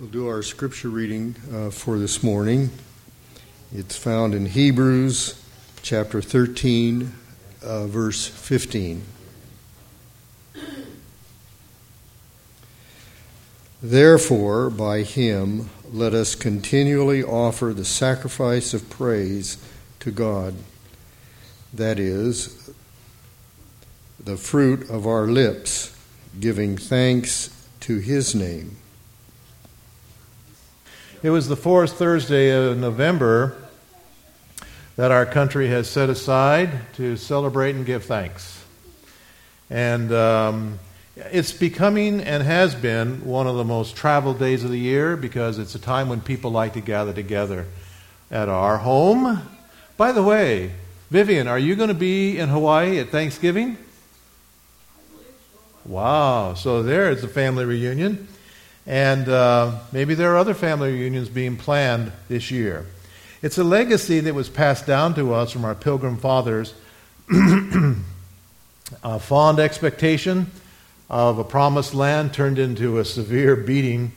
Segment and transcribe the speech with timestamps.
[0.00, 2.70] We'll do our scripture reading uh, for this morning.
[3.72, 5.40] It's found in Hebrews
[5.82, 7.12] chapter 13,
[7.62, 9.04] uh, verse 15.
[13.80, 19.58] Therefore, by him, let us continually offer the sacrifice of praise
[20.00, 20.56] to God.
[21.72, 22.68] That is,
[24.18, 25.96] the fruit of our lips,
[26.40, 27.48] giving thanks
[27.78, 28.78] to his name.
[31.24, 33.56] It was the fourth Thursday of November
[34.96, 38.62] that our country has set aside to celebrate and give thanks.
[39.70, 40.78] And um,
[41.16, 45.58] it's becoming and has been one of the most traveled days of the year because
[45.58, 47.68] it's a time when people like to gather together
[48.30, 49.40] at our home.
[49.96, 50.72] By the way,
[51.10, 53.78] Vivian, are you going to be in Hawaii at Thanksgiving?
[55.86, 58.28] Wow, so there is a family reunion.
[58.86, 62.86] And uh, maybe there are other family reunions being planned this year.
[63.42, 66.74] It's a legacy that was passed down to us from our pilgrim fathers
[69.02, 70.50] a fond expectation
[71.08, 74.12] of a promised land turned into a severe beating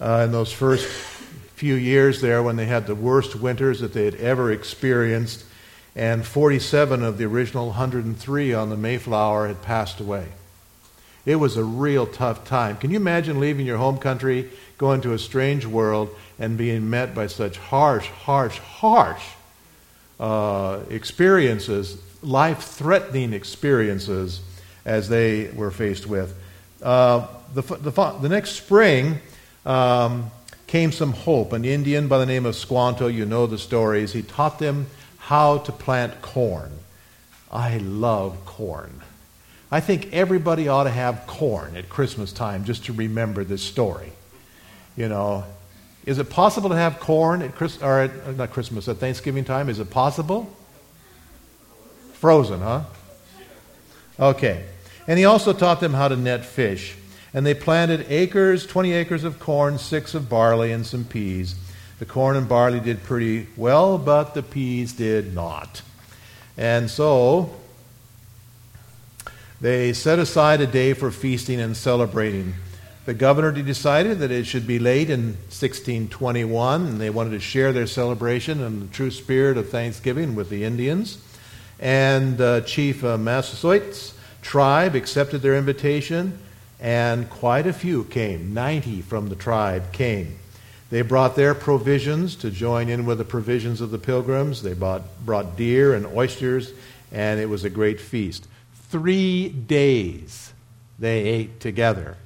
[0.00, 4.04] uh, in those first few years there when they had the worst winters that they
[4.04, 5.44] had ever experienced.
[5.94, 10.28] And 47 of the original 103 on the Mayflower had passed away.
[11.26, 12.76] It was a real tough time.
[12.76, 17.16] Can you imagine leaving your home country, going to a strange world, and being met
[17.16, 19.24] by such harsh, harsh, harsh
[20.20, 24.40] uh, experiences, life threatening experiences,
[24.84, 26.32] as they were faced with?
[26.80, 29.18] Uh, the, the, the, next spring
[29.64, 30.30] um,
[30.68, 31.52] came some hope.
[31.52, 34.86] An Indian by the name of Squanto, you know the stories, he taught them
[35.18, 36.70] how to plant corn.
[37.50, 39.02] I love corn.
[39.70, 44.12] I think everybody ought to have corn at Christmas time just to remember this story.
[44.96, 45.44] You know,
[46.04, 49.44] is it possible to have corn at Chris or at, uh, not Christmas at Thanksgiving
[49.44, 49.68] time?
[49.68, 50.54] Is it possible?
[52.14, 52.84] Frozen, huh?
[54.18, 54.64] Okay.
[55.08, 56.94] And he also taught them how to net fish.
[57.34, 61.56] And they planted acres, 20 acres of corn, six of barley, and some peas.
[61.98, 65.82] The corn and barley did pretty well, but the peas did not.
[66.56, 67.50] And so
[69.60, 72.54] they set aside a day for feasting and celebrating.
[73.06, 77.72] The governor decided that it should be late in 1621, and they wanted to share
[77.72, 81.18] their celebration in the true spirit of Thanksgiving with the Indians.
[81.78, 86.38] And uh, Chief uh, Massasoit's tribe accepted their invitation,
[86.80, 88.52] and quite a few came.
[88.52, 90.36] 90 from the tribe came.
[90.90, 94.62] They brought their provisions to join in with the provisions of the pilgrims.
[94.62, 96.72] They brought, brought deer and oysters,
[97.10, 98.46] and it was a great feast.
[98.90, 100.52] Three days
[100.98, 102.16] they ate together.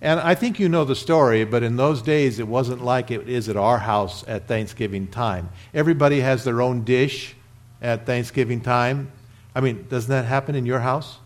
[0.00, 3.26] And I think you know the story, but in those days it wasn't like it
[3.26, 5.48] is at our house at Thanksgiving time.
[5.72, 7.34] Everybody has their own dish
[7.80, 9.10] at Thanksgiving time.
[9.54, 11.18] I mean, doesn't that happen in your house?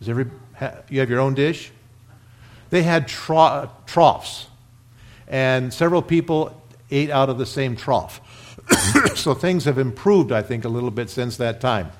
[0.00, 0.24] Does every,
[0.90, 1.70] you have your own dish?
[2.70, 4.46] They had troughs,
[5.28, 6.60] and several people
[6.90, 8.20] ate out of the same trough.
[9.14, 11.92] so things have improved, I think, a little bit since that time.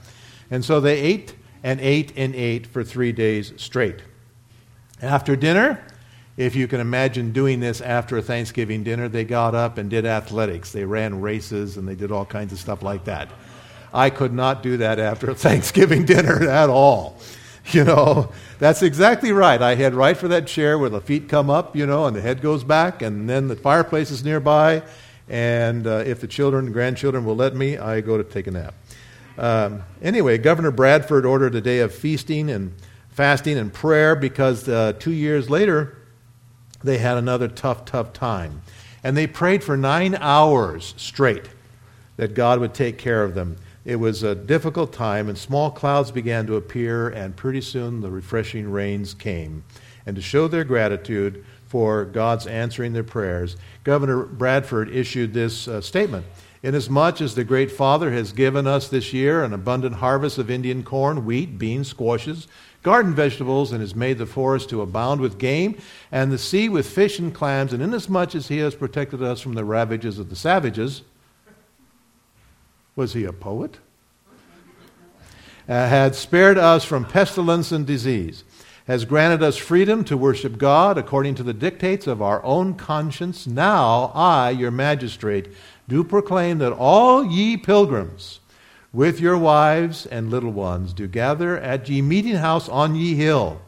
[0.51, 1.36] And so they ate
[1.67, 3.97] and ate and ate for three days straight.
[5.03, 5.85] After dinner,
[6.37, 10.07] if you can imagine doing this after a Thanksgiving dinner, they got up and did
[10.07, 10.71] athletics.
[10.71, 13.29] They ran races and they did all kinds of stuff like that.
[13.93, 17.19] I could not do that after a Thanksgiving dinner at all.
[17.73, 19.61] You know, that's exactly right.
[19.61, 22.21] I head right for that chair where the feet come up, you know, and the
[22.21, 24.85] head goes back, and then the fireplace is nearby.
[25.29, 28.53] And uh, if the children and grandchildren will let me, I go to take a
[28.53, 28.75] nap.
[29.39, 32.75] Um, anyway, Governor Bradford ordered a day of feasting and
[33.11, 35.99] fasting and prayer because uh, two years later
[36.83, 38.63] they had another tough, tough time.
[39.03, 41.49] And they prayed for nine hours straight
[42.17, 43.57] that God would take care of them.
[43.85, 48.11] It was a difficult time, and small clouds began to appear, and pretty soon the
[48.11, 49.63] refreshing rains came.
[50.07, 55.81] And to show their gratitude for God's answering their prayers, Governor Bradford issued this uh,
[55.81, 56.27] statement.
[56.63, 60.83] Inasmuch as the Great Father has given us this year an abundant harvest of Indian
[60.83, 62.49] corn, wheat, beans, squashes,
[62.83, 65.77] garden vegetables, and has made the forest to abound with game,
[66.11, 69.55] and the sea with fish and clams, and inasmuch as he has protected us from
[69.55, 71.03] the ravages of the savages,
[72.95, 73.79] was he a poet?
[75.69, 78.45] Uh, had spared us from pestilence and disease,
[78.87, 83.49] has granted us freedom to worship God according to the dictates of our own conscience.
[83.49, 85.49] Now I, your magistrate,
[85.89, 88.41] do proclaim that all ye pilgrims,
[88.93, 93.61] with your wives and little ones, do gather at ye meeting house on ye hill.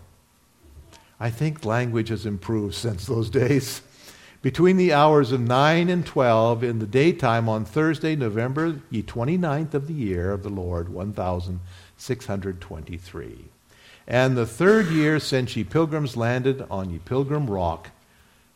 [1.21, 3.83] I think language has improved since those days.
[4.41, 9.75] between the hours of 9 and 12 in the daytime on Thursday, November the 29th
[9.75, 13.45] of the year of the Lord, 1623.
[14.07, 17.91] And the third year since ye pilgrims landed on ye pilgrim rock,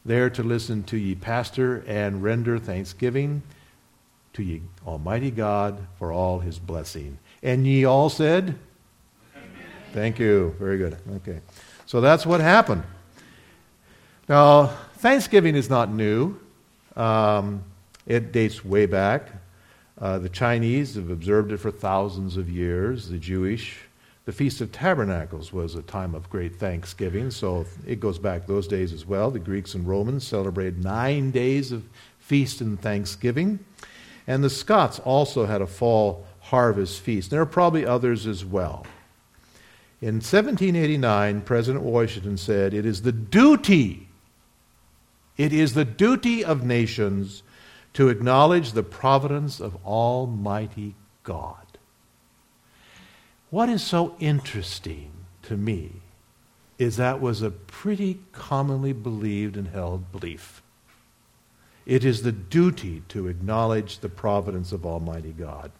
[0.04, 3.42] there to listen to ye pastor and render thanksgiving
[4.32, 7.18] to ye Almighty God for all his blessing.
[7.42, 8.56] And ye all said,
[9.34, 9.50] Amen.
[9.92, 10.54] Thank you.
[10.58, 10.96] Very good.
[11.16, 11.40] Okay.
[11.86, 12.84] So that's what happened.
[14.28, 16.38] Now, Thanksgiving is not new.
[16.96, 17.64] Um,
[18.06, 19.28] it dates way back.
[20.00, 23.08] Uh, the Chinese have observed it for thousands of years.
[23.08, 23.78] The Jewish,
[24.24, 28.68] the Feast of Tabernacles was a time of great thanksgiving, so it goes back those
[28.68, 29.30] days as well.
[29.30, 31.84] The Greeks and Romans celebrated nine days of
[32.20, 33.58] feast and thanksgiving.
[34.28, 37.30] And the Scots also had a fall harvest feast.
[37.30, 38.86] There are probably others as well.
[40.00, 44.08] In 1789, President Washington said, It is the duty,
[45.36, 47.42] it is the duty of nations
[47.94, 50.94] to acknowledge the providence of Almighty
[51.24, 51.61] God.
[53.52, 55.10] What is so interesting
[55.42, 55.92] to me
[56.78, 60.62] is that was a pretty commonly believed and held belief.
[61.84, 65.70] It is the duty to acknowledge the providence of Almighty God.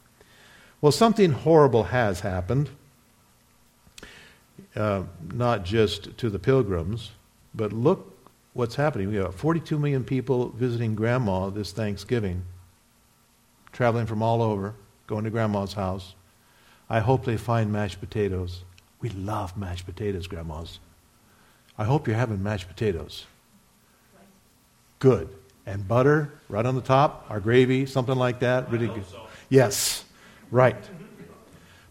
[0.82, 2.68] Well, something horrible has happened,
[4.76, 7.12] uh, not just to the pilgrims,
[7.54, 8.18] but look
[8.52, 9.08] what's happening.
[9.08, 12.44] We have 42 million people visiting Grandma this Thanksgiving,
[13.72, 14.74] traveling from all over,
[15.06, 16.14] going to Grandma's house.
[16.88, 18.64] I hope they find mashed potatoes.
[19.00, 20.78] We love mashed potatoes, Grandmas.
[21.78, 23.26] I hope you're having mashed potatoes.
[24.98, 25.28] Good
[25.66, 28.70] and butter right on the top, our gravy, something like that.
[28.70, 29.06] Really good.
[29.08, 29.26] So.
[29.48, 30.04] Yes,
[30.50, 30.76] right.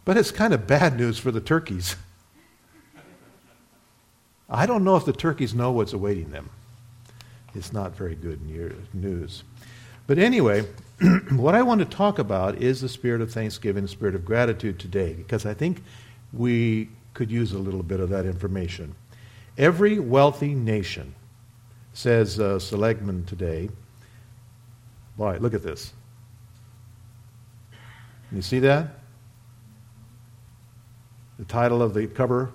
[0.05, 1.95] But it's kind of bad news for the turkeys.
[4.49, 6.49] I don't know if the turkeys know what's awaiting them.
[7.55, 8.41] It's not very good
[8.93, 9.43] news.
[10.11, 10.67] But anyway,
[11.29, 14.77] what I want to talk about is the spirit of thanksgiving, the spirit of gratitude
[14.77, 15.81] today, because I think
[16.33, 18.93] we could use a little bit of that information.
[19.57, 21.15] Every wealthy nation
[21.93, 23.69] says uh, Seligman today.
[25.15, 25.37] Why?
[25.37, 25.93] Look at this.
[28.33, 28.99] You see that?
[31.39, 32.51] The title of the cover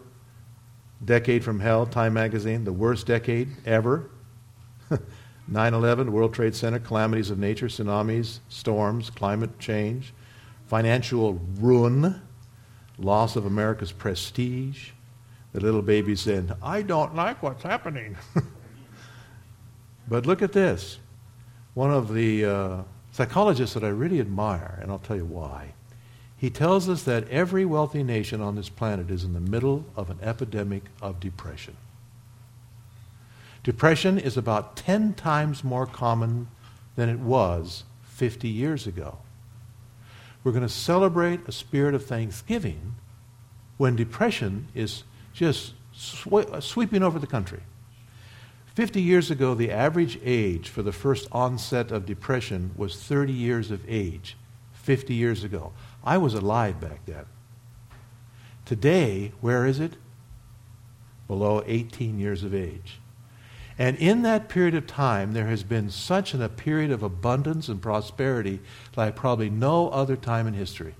[1.02, 4.10] Decade from Hell, Time Magazine, the worst decade ever.
[5.48, 10.12] 9 11, World Trade Center, calamities of nature, tsunamis, storms, climate change,
[10.66, 12.20] financial ruin,
[12.98, 14.90] loss of America's prestige.
[15.52, 18.16] The little baby said, I don't like what's happening.
[20.08, 20.98] But look at this.
[21.74, 22.82] One of the uh,
[23.12, 25.72] psychologists that I really admire, and I'll tell you why,
[26.36, 30.10] he tells us that every wealthy nation on this planet is in the middle of
[30.10, 31.76] an epidemic of depression.
[33.66, 36.46] Depression is about 10 times more common
[36.94, 39.18] than it was 50 years ago.
[40.44, 42.94] We're going to celebrate a spirit of thanksgiving
[43.76, 45.02] when depression is
[45.32, 47.64] just sw- sweeping over the country.
[48.76, 53.72] 50 years ago, the average age for the first onset of depression was 30 years
[53.72, 54.36] of age.
[54.74, 55.72] 50 years ago.
[56.04, 57.26] I was alive back then.
[58.64, 59.94] Today, where is it?
[61.26, 63.00] Below 18 years of age.
[63.78, 67.68] And in that period of time, there has been such an, a period of abundance
[67.68, 68.60] and prosperity
[68.96, 70.94] like probably no other time in history.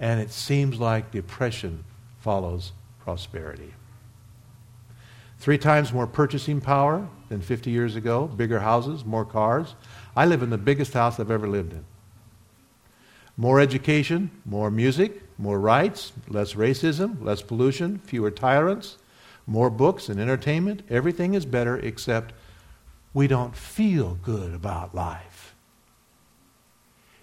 [0.00, 1.84] And it seems like depression
[2.20, 3.74] follows prosperity.
[5.38, 9.74] Three times more purchasing power than 50 years ago, bigger houses, more cars.
[10.16, 11.84] I live in the biggest house I've ever lived in.
[13.36, 18.96] More education, more music, more rights, less racism, less pollution, fewer tyrants,
[19.46, 20.82] more books and entertainment.
[20.88, 22.32] Everything is better except
[23.12, 25.54] we don't feel good about life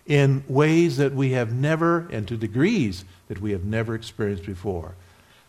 [0.06, 4.96] in ways that we have never, and to degrees that we have never experienced before.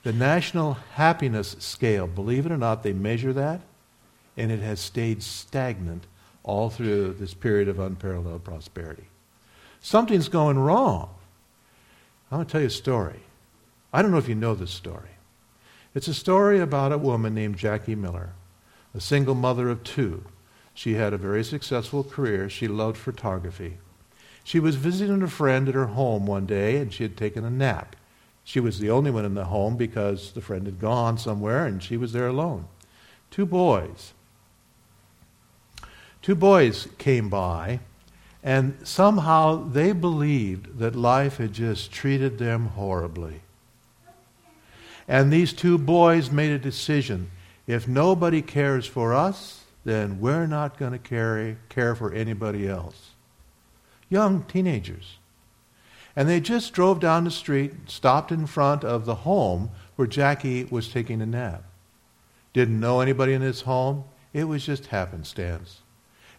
[0.03, 3.61] The National Happiness Scale, believe it or not, they measure that,
[4.37, 6.07] and it has stayed stagnant
[6.43, 9.05] all through this period of unparalleled prosperity.
[9.81, 11.09] Something's going wrong.
[12.31, 13.21] I'm going to tell you a story.
[13.93, 15.12] I don't know if you know this story.
[15.95, 18.31] It's a story about a woman named Jackie Miller,
[18.95, 20.25] a single mother of two.
[20.73, 22.49] She had a very successful career.
[22.49, 23.77] She loved photography.
[24.43, 27.51] She was visiting a friend at her home one day, and she had taken a
[27.51, 27.95] nap.
[28.45, 31.83] She was the only one in the home because the friend had gone somewhere and
[31.83, 32.67] she was there alone.
[33.31, 34.15] Two boys.
[36.23, 37.81] Two boys came by,
[38.43, 43.43] and somehow they believed that life had just treated them horribly.
[45.13, 47.31] And these two boys made a decision
[47.67, 53.11] if nobody cares for us, then we're not going to care for anybody else.
[54.09, 55.19] Young teenagers.
[56.17, 60.65] And they just drove down the street, stopped in front of the home where Jackie
[60.65, 61.63] was taking a nap.
[62.55, 64.05] Didn't know anybody in this home.
[64.33, 65.81] It was just happenstance.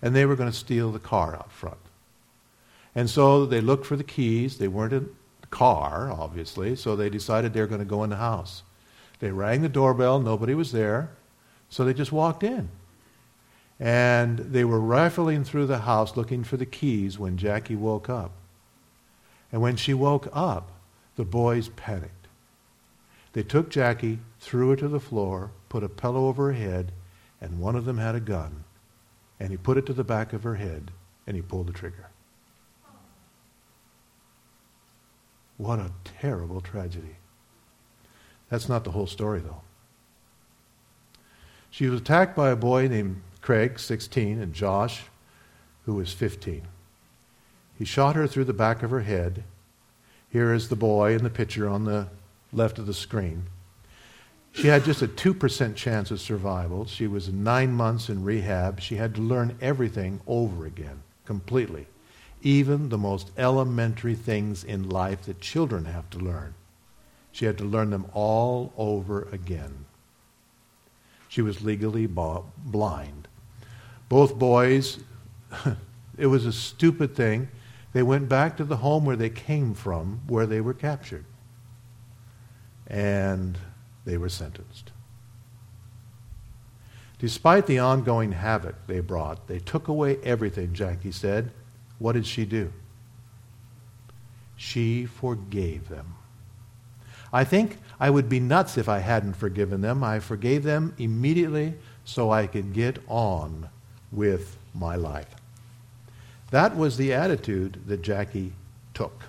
[0.01, 1.77] And they were going to steal the car out front.
[2.95, 4.57] And so they looked for the keys.
[4.57, 5.15] They weren't
[5.53, 8.63] car, obviously, so they decided they were going to go in the house.
[9.19, 11.11] They rang the doorbell, nobody was there,
[11.69, 12.69] so they just walked in.
[13.79, 18.31] And they were rifling through the house looking for the keys when Jackie woke up.
[19.51, 20.71] And when she woke up,
[21.17, 22.27] the boys panicked.
[23.33, 26.91] They took Jackie, threw her to the floor, put a pillow over her head,
[27.39, 28.63] and one of them had a gun.
[29.39, 30.89] And he put it to the back of her head,
[31.27, 32.09] and he pulled the trigger.
[35.63, 37.15] What a terrible tragedy.
[38.49, 39.61] That's not the whole story, though.
[41.69, 45.03] She was attacked by a boy named Craig, 16, and Josh,
[45.85, 46.63] who was 15.
[47.79, 49.45] He shot her through the back of her head.
[50.29, 52.09] Here is the boy in the picture on the
[52.51, 53.43] left of the screen.
[54.51, 56.87] She had just a 2% chance of survival.
[56.87, 58.81] She was nine months in rehab.
[58.81, 61.87] She had to learn everything over again, completely.
[62.43, 66.53] Even the most elementary things in life that children have to learn.
[67.31, 69.85] She had to learn them all over again.
[71.29, 73.27] She was legally blind.
[74.07, 74.99] Both boys,
[76.17, 77.47] it was a stupid thing.
[77.93, 81.25] They went back to the home where they came from, where they were captured.
[82.85, 83.57] And
[84.05, 84.91] they were sentenced.
[87.19, 91.51] Despite the ongoing havoc they brought, they took away everything, Jackie said.
[92.03, 92.73] What did she do?
[94.57, 96.15] She forgave them.
[97.31, 100.03] I think I would be nuts if I hadn't forgiven them.
[100.03, 103.69] I forgave them immediately so I could get on
[104.11, 105.33] with my life.
[106.51, 108.51] That was the attitude that Jackie
[108.93, 109.23] took.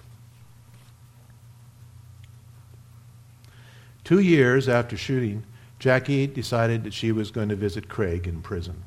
[4.03, 5.45] Two years after shooting,
[5.79, 8.83] Jackie decided that she was going to visit Craig in prison.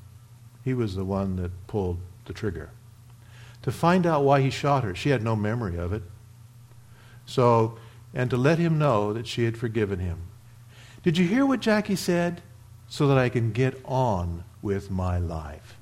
[0.66, 2.72] He was the one that pulled the trigger.
[3.68, 6.02] To find out why he shot her, she had no memory of it.
[7.26, 7.78] So
[8.14, 10.20] and to let him know that she had forgiven him.
[11.04, 12.42] Did you hear what Jackie said?
[12.88, 15.76] So that I can get on with my life.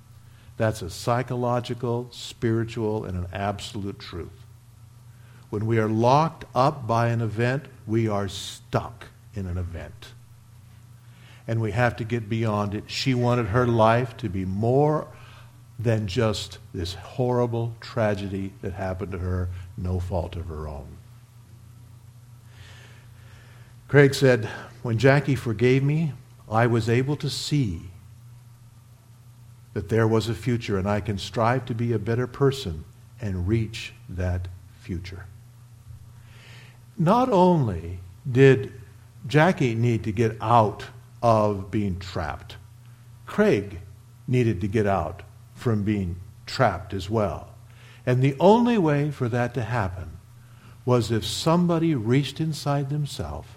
[0.58, 4.48] That's a psychological, spiritual, and an absolute truth.
[5.52, 10.14] When we are locked up by an event, we are stuck in an event.
[11.48, 12.86] And we have to get beyond it.
[12.88, 15.08] She wanted her life to be more
[15.78, 20.88] than just this horrible tragedy that happened to her, no fault of her own.
[23.88, 24.46] Craig said,
[24.82, 26.14] When Jackie forgave me,
[26.50, 27.82] I was able to see
[29.74, 32.86] that there was a future, and I can strive to be a better person
[33.20, 34.48] and reach that
[34.80, 35.26] future.
[36.98, 38.72] Not only did
[39.28, 40.86] Jackie need to get out
[41.22, 42.56] of being trapped,
[43.26, 43.80] Craig
[44.28, 45.24] needed to get out
[45.66, 47.48] from being trapped as well.
[48.06, 50.20] And the only way for that to happen
[50.86, 53.48] was if somebody reached inside themselves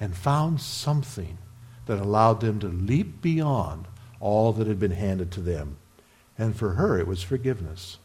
[0.00, 1.36] and found something
[1.84, 3.86] that allowed them to leap beyond
[4.20, 5.76] all that had been handed to them.
[6.38, 7.98] And for her, it was forgiveness.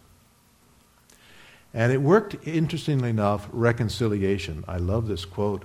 [1.74, 4.66] And it worked, interestingly enough, reconciliation.
[4.68, 5.64] I love this quote.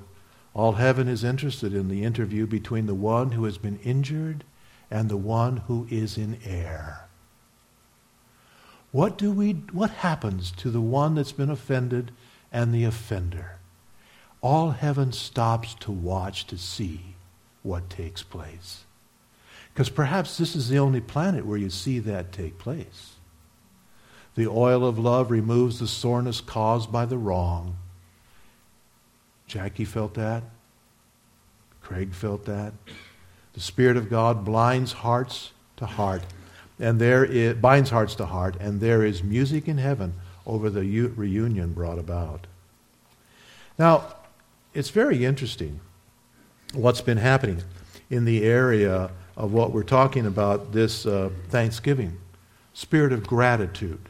[0.54, 4.44] All heaven is interested in the interview between the one who has been injured
[4.92, 7.09] and the one who is in air.
[8.92, 12.10] What, do we, what happens to the one that's been offended
[12.52, 13.60] and the offender?
[14.42, 17.14] all heaven stops to watch to see
[17.62, 18.84] what takes place.
[19.72, 23.14] Because perhaps this is the only planet where you see that take place.
[24.34, 27.76] The oil of love removes the soreness caused by the wrong.
[29.46, 30.42] Jackie felt that.
[31.82, 32.72] Craig felt that.
[33.52, 36.22] The Spirit of God blinds hearts to heart,
[36.80, 40.14] and there is, binds hearts to heart, and there is music in heaven
[40.46, 42.46] over the u- reunion brought about.
[43.78, 44.14] Now,
[44.74, 45.80] it's very interesting
[46.74, 47.62] what's been happening
[48.08, 52.18] in the area of what we're talking about this uh, Thanksgiving
[52.72, 54.00] spirit of gratitude.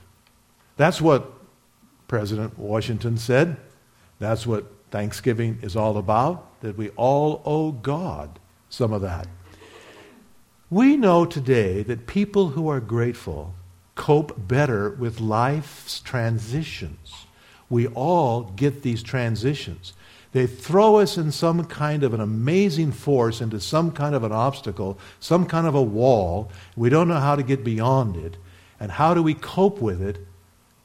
[0.77, 1.33] That's what
[2.09, 3.57] President Washington said.
[4.19, 9.27] That's what Thanksgiving is all about, that we all owe God some of that.
[10.71, 13.55] We know today that people who are grateful
[13.97, 17.27] cope better with life's transitions.
[17.69, 19.93] We all get these transitions.
[20.33, 24.31] They throw us in some kind of an amazing force into some kind of an
[24.31, 26.53] obstacle, some kind of a wall.
[26.77, 28.37] We don't know how to get beyond it.
[28.79, 30.25] And how do we cope with it?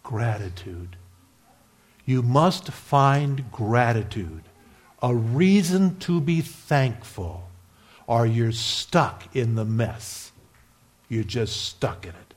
[0.02, 0.96] Gratitude.
[2.06, 4.44] You must find gratitude,
[5.02, 7.48] a reason to be thankful,
[8.08, 10.32] or you're stuck in the mess.
[11.10, 12.34] You're just stuck in it.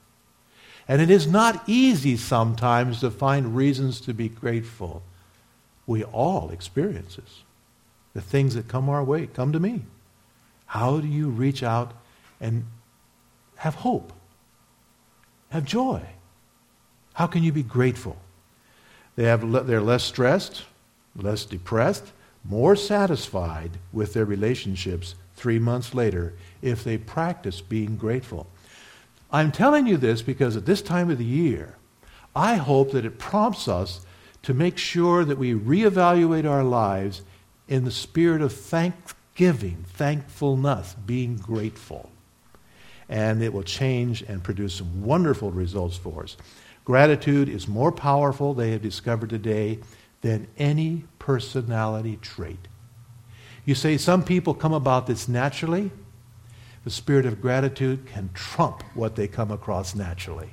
[0.86, 5.02] And it is not easy sometimes to find reasons to be grateful.
[5.86, 7.42] We all experience this.
[8.14, 9.82] The things that come our way come to me.
[10.66, 11.92] How do you reach out
[12.40, 12.64] and
[13.56, 14.12] have hope?
[15.50, 16.02] Have joy?
[17.14, 18.16] How can you be grateful?
[19.16, 20.62] They have, they're less stressed,
[21.16, 22.12] less depressed,
[22.44, 28.46] more satisfied with their relationships three months later if they practice being grateful.
[29.30, 31.76] I'm telling you this because at this time of the year,
[32.34, 34.04] I hope that it prompts us
[34.42, 37.22] to make sure that we reevaluate our lives
[37.68, 42.10] in the spirit of thanksgiving, thankfulness, being grateful.
[43.08, 46.36] And it will change and produce some wonderful results for us.
[46.84, 49.78] Gratitude is more powerful, they have discovered today,
[50.22, 52.68] than any personality trait.
[53.68, 55.90] You say some people come about this naturally
[56.84, 60.48] the spirit of gratitude can trump what they come across naturally.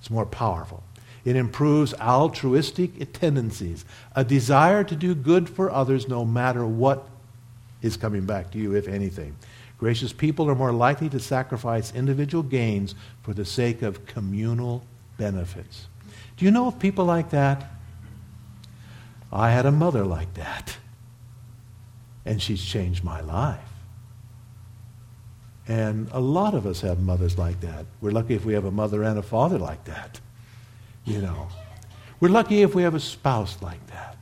[0.00, 0.82] It's more powerful.
[1.24, 3.84] It improves altruistic tendencies,
[4.16, 7.06] a desire to do good for others no matter what
[7.80, 9.36] is coming back to you, if anything.
[9.78, 14.82] Gracious people are more likely to sacrifice individual gains for the sake of communal
[15.16, 15.86] benefits.
[16.36, 17.70] Do you know of people like that?
[19.32, 20.76] I had a mother like that,
[22.24, 23.60] and she's changed my life.
[25.68, 27.86] And a lot of us have mothers like that.
[28.00, 30.20] We're lucky if we have a mother and a father like that.
[31.04, 31.48] You know.
[32.18, 34.16] We're lucky if we have a spouse like that.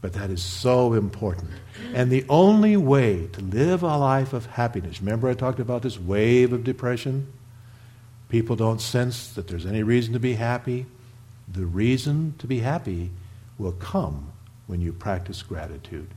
[0.00, 1.50] But that is so important.
[1.94, 5.98] And the only way to live a life of happiness, remember I talked about this
[5.98, 7.32] wave of depression?
[8.28, 10.86] People don't sense that there's any reason to be happy.
[11.48, 13.10] The reason to be happy
[13.58, 14.32] will come
[14.66, 16.08] when you practice gratitude.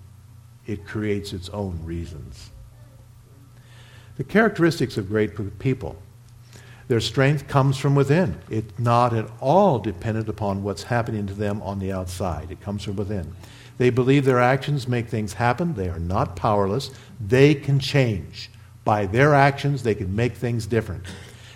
[0.68, 2.52] It creates its own reasons.
[4.18, 5.96] The characteristics of great people.
[6.88, 8.38] Their strength comes from within.
[8.50, 12.52] It's not at all dependent upon what's happening to them on the outside.
[12.52, 13.34] It comes from within.
[13.78, 15.74] They believe their actions make things happen.
[15.74, 16.92] They are not powerless.
[17.26, 18.50] They can change.
[18.84, 21.06] By their actions, they can make things different.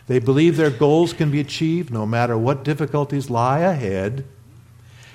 [0.07, 4.25] They believe their goals can be achieved no matter what difficulties lie ahead.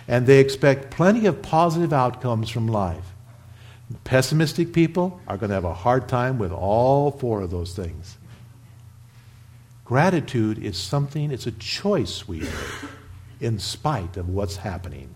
[0.09, 3.13] And they expect plenty of positive outcomes from life.
[4.05, 8.17] Pessimistic people are going to have a hard time with all four of those things.
[9.85, 12.51] Gratitude is something, it's a choice we make
[13.41, 15.15] in spite of what's happening.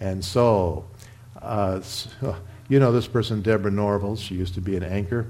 [0.00, 0.84] And so,
[1.40, 1.80] uh,
[2.68, 5.26] you know this person, Deborah Norville, she used to be an anchor.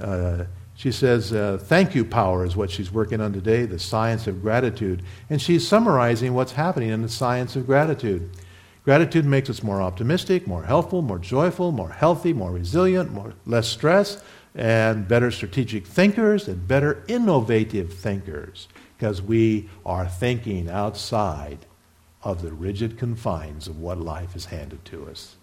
[0.00, 0.44] Uh,
[0.74, 4.42] she says, uh, Thank you power is what she's working on today, the science of
[4.42, 5.02] gratitude.
[5.30, 8.30] And she's summarizing what's happening in the science of gratitude.
[8.86, 13.66] Gratitude makes us more optimistic, more helpful, more joyful, more healthy, more resilient, more, less
[13.66, 14.22] stress,
[14.54, 21.58] and better strategic thinkers and better innovative thinkers because we are thinking outside
[22.22, 25.34] of the rigid confines of what life has handed to us.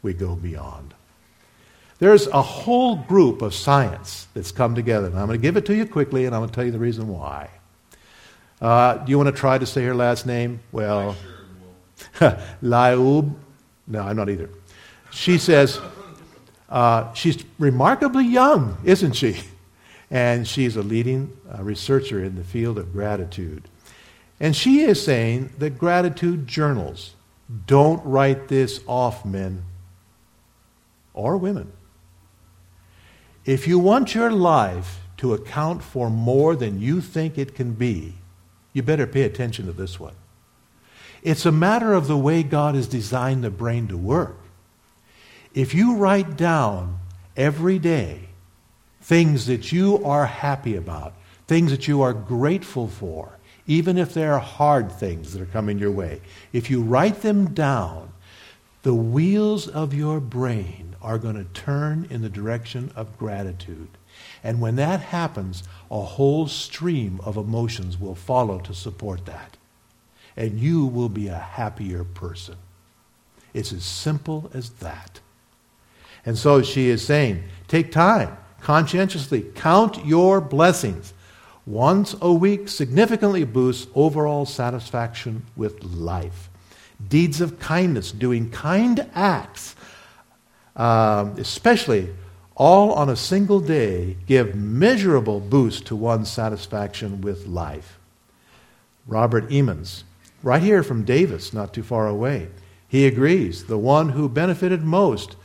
[0.00, 0.94] We go beyond.
[1.98, 5.66] There's a whole group of science that's come together, and I'm going to give it
[5.66, 7.50] to you quickly, and I'm going to tell you the reason why.
[8.58, 10.60] Uh, do you want to try to say her last name?
[10.72, 11.14] Well,
[12.62, 13.34] Laub.
[13.86, 14.50] No, I'm not either.
[15.10, 15.80] She says,
[16.68, 19.36] uh, she's remarkably young, isn't she?
[20.10, 23.68] And she's a leading uh, researcher in the field of gratitude.
[24.38, 27.14] And she is saying that gratitude journals
[27.66, 29.64] don't write this off, men
[31.12, 31.72] or women.
[33.44, 38.14] If you want your life to account for more than you think it can be,
[38.72, 40.14] you better pay attention to this one.
[41.22, 44.36] It's a matter of the way God has designed the brain to work.
[45.54, 46.98] If you write down
[47.36, 48.28] every day
[49.02, 51.14] things that you are happy about,
[51.46, 55.78] things that you are grateful for, even if they are hard things that are coming
[55.78, 56.20] your way,
[56.52, 58.12] if you write them down,
[58.82, 63.88] the wheels of your brain are going to turn in the direction of gratitude.
[64.42, 69.56] And when that happens, a whole stream of emotions will follow to support that
[70.40, 72.56] and you will be a happier person.
[73.52, 75.20] It's as simple as that.
[76.24, 81.12] And so she is saying, take time, conscientiously count your blessings.
[81.66, 86.48] Once a week significantly boosts overall satisfaction with life.
[87.08, 89.74] deeds of kindness, doing kind acts,
[90.76, 92.10] um, especially
[92.56, 97.98] all on a single day, give measurable boost to one's satisfaction with life.
[99.06, 100.04] Robert Emmons,
[100.42, 102.48] right here from Davis, not too far away,
[102.88, 105.36] he agrees the one who benefited most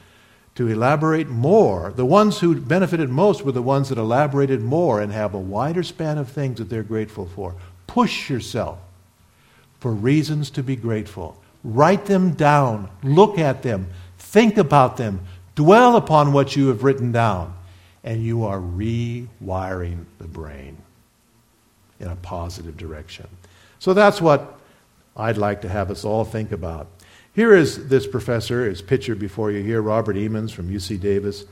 [0.56, 5.12] to elaborate more, the ones who benefited most were the ones that elaborated more and
[5.12, 7.56] have a wider span of things that they're grateful for.
[7.88, 8.80] Push yourself
[9.80, 11.40] for reasons to be grateful.
[11.64, 15.20] Write them down, look at them, think about them,
[15.56, 17.54] dwell upon what you have written down,
[18.04, 20.78] and you are rewiring the brain
[22.00, 23.28] in a positive direction.
[23.80, 24.55] So that's what
[25.16, 26.90] I'd like to have us all think about.
[27.34, 31.46] Here is this professor, is pictured before you here, Robert Emmons from UC Davis.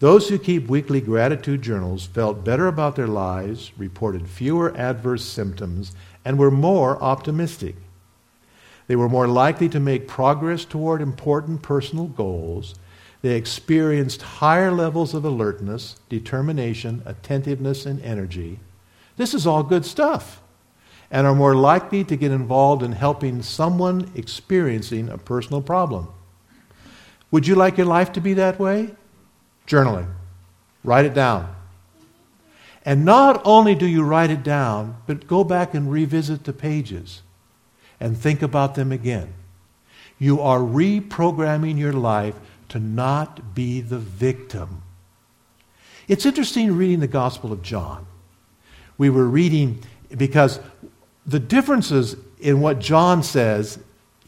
[0.00, 5.92] Those who keep weekly gratitude journals felt better about their lives, reported fewer adverse symptoms,
[6.24, 7.74] and were more optimistic.
[8.86, 12.76] They were more likely to make progress toward important personal goals.
[13.22, 18.60] They experienced higher levels of alertness, determination, attentiveness, and energy.
[19.16, 20.40] This is all good stuff.
[21.10, 26.08] And are more likely to get involved in helping someone experiencing a personal problem.
[27.30, 28.90] Would you like your life to be that way?
[29.66, 30.08] Journaling.
[30.84, 31.54] Write it down.
[32.84, 37.22] And not only do you write it down, but go back and revisit the pages
[38.00, 39.34] and think about them again.
[40.18, 42.36] You are reprogramming your life
[42.70, 44.82] to not be the victim.
[46.06, 48.06] It's interesting reading the Gospel of John.
[48.96, 49.82] We were reading
[50.16, 50.60] because
[51.28, 53.78] the differences in what John says,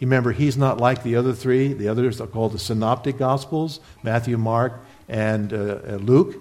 [0.01, 1.73] remember, he's not like the other three.
[1.73, 6.37] The others are called the Synoptic Gospels Matthew, Mark, and uh, uh Luke.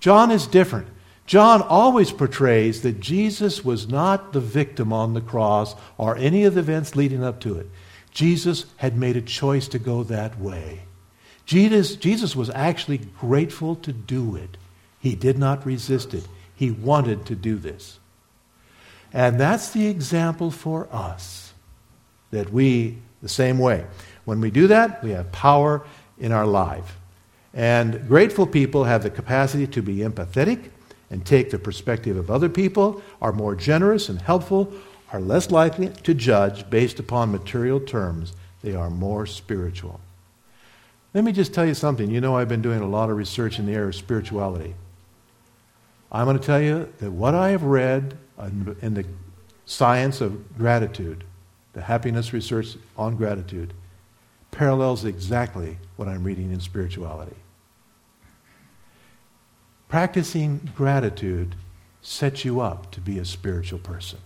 [0.00, 0.88] John is different.
[1.26, 6.54] John always portrays that Jesus was not the victim on the cross or any of
[6.54, 7.70] the events leading up to it.
[8.10, 10.82] Jesus had made a choice to go that way.
[11.46, 14.56] Jesus, Jesus was actually grateful to do it.
[15.00, 16.26] He did not resist it.
[16.54, 17.98] He wanted to do this.
[19.14, 21.54] And that's the example for us
[22.32, 23.86] that we, the same way.
[24.24, 25.86] When we do that, we have power
[26.18, 26.96] in our life.
[27.54, 30.70] And grateful people have the capacity to be empathetic
[31.10, 34.72] and take the perspective of other people, are more generous and helpful,
[35.12, 38.32] are less likely to judge based upon material terms.
[38.62, 40.00] They are more spiritual.
[41.12, 42.10] Let me just tell you something.
[42.10, 44.74] You know, I've been doing a lot of research in the area of spirituality.
[46.10, 49.04] I'm going to tell you that what I have read in the
[49.66, 51.24] science of gratitude,
[51.72, 53.72] the happiness research on gratitude,
[54.50, 57.36] parallels exactly what I'm reading in spirituality.
[59.88, 61.54] Practicing gratitude
[62.02, 64.18] sets you up to be a spiritual person,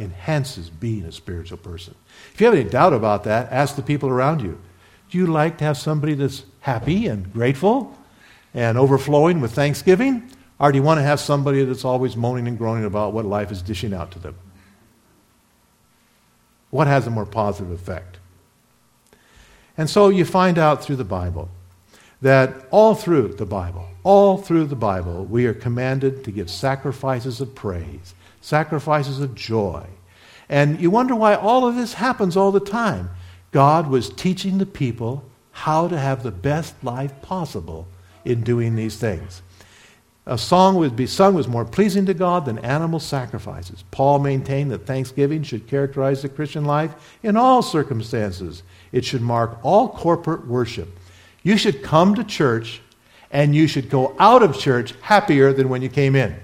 [0.00, 1.94] enhances being a spiritual person.
[2.34, 4.60] If you have any doubt about that, ask the people around you.
[5.10, 7.96] Do you like to have somebody that's happy and grateful
[8.54, 10.30] and overflowing with thanksgiving?
[10.58, 13.52] Or do you want to have somebody that's always moaning and groaning about what life
[13.52, 14.36] is dishing out to them?
[16.70, 18.18] What has a more positive effect?
[19.76, 21.50] And so you find out through the Bible
[22.22, 27.40] that all through the Bible, all through the Bible, we are commanded to give sacrifices
[27.40, 29.86] of praise, sacrifices of joy.
[30.48, 33.10] And you wonder why all of this happens all the time.
[33.52, 37.86] God was teaching the people how to have the best life possible
[38.24, 39.42] in doing these things.
[40.28, 43.84] A song would be sung was more pleasing to God than animal sacrifices.
[43.92, 48.64] Paul maintained that thanksgiving should characterize the Christian life in all circumstances.
[48.90, 50.88] It should mark all corporate worship.
[51.44, 52.80] You should come to church
[53.30, 56.34] and you should go out of church happier than when you came in.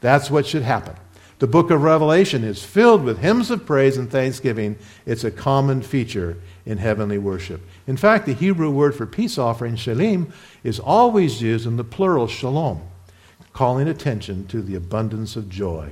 [0.00, 0.96] That's what should happen.
[1.38, 4.78] The book of Revelation is filled with hymns of praise and thanksgiving.
[5.06, 7.60] It's a common feature in heavenly worship.
[7.86, 12.26] In fact, the Hebrew word for peace offering, shalom, is always used in the plural
[12.26, 12.82] shalom,
[13.52, 15.90] calling attention to the abundance of joy.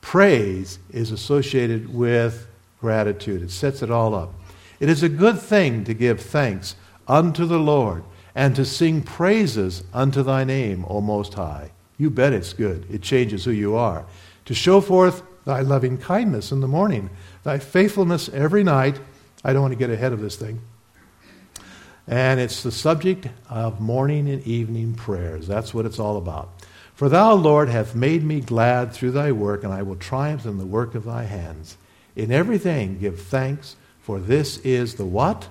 [0.00, 2.46] Praise is associated with
[2.80, 4.32] gratitude, it sets it all up.
[4.78, 6.74] It is a good thing to give thanks
[7.06, 8.02] unto the Lord
[8.34, 11.72] and to sing praises unto thy name, O Most High.
[11.98, 12.86] You bet it's good.
[12.90, 14.06] It changes who you are.
[14.46, 17.10] To show forth thy loving kindness in the morning,
[17.42, 18.98] thy faithfulness every night.
[19.44, 20.60] I don't want to get ahead of this thing.
[22.06, 25.46] And it's the subject of morning and evening prayers.
[25.46, 26.50] That's what it's all about.
[26.94, 30.58] For thou, Lord, hast made me glad through thy work, and I will triumph in
[30.58, 31.76] the work of thy hands.
[32.16, 35.48] In everything give thanks, for this is the what?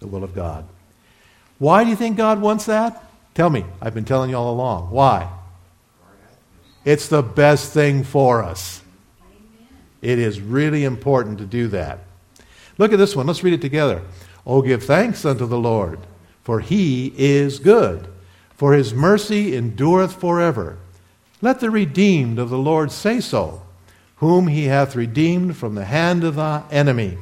[0.00, 0.64] The will of God.
[1.58, 3.04] Why do you think God wants that?
[3.34, 3.64] Tell me.
[3.80, 4.90] I've been telling you all along.
[4.90, 5.30] Why?
[6.84, 8.82] It's the best thing for us.
[10.00, 12.00] It is really important to do that.
[12.78, 13.26] Look at this one.
[13.26, 14.02] Let's read it together.
[14.46, 16.00] Oh, give thanks unto the Lord,
[16.42, 18.08] for he is good,
[18.54, 20.78] for his mercy endureth forever.
[21.40, 23.62] Let the redeemed of the Lord say so,
[24.16, 27.18] whom he hath redeemed from the hand of the enemy.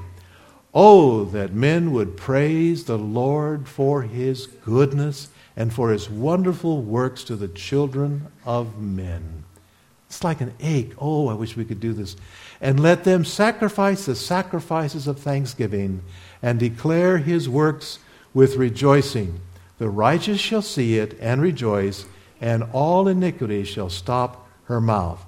[0.72, 7.24] Oh, that men would praise the Lord for his goodness and for his wonderful works
[7.24, 9.44] to the children of men.
[10.06, 10.92] It's like an ache.
[10.98, 12.16] Oh, I wish we could do this.
[12.60, 16.02] And let them sacrifice the sacrifices of thanksgiving
[16.42, 17.98] and declare his works
[18.34, 19.40] with rejoicing.
[19.78, 22.06] The righteous shall see it and rejoice,
[22.40, 25.24] and all iniquity shall stop her mouth.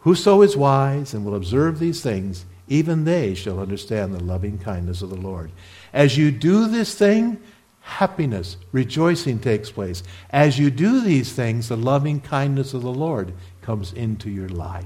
[0.00, 5.02] Whoso is wise and will observe these things, even they shall understand the loving kindness
[5.02, 5.52] of the Lord.
[5.92, 7.40] As you do this thing,
[7.80, 10.02] happiness, rejoicing takes place.
[10.30, 14.84] As you do these things, the loving kindness of the Lord comes into your life.